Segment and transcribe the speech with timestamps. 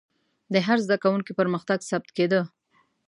[0.53, 2.41] د هر زده کوونکي پرمختګ ثبت کېده.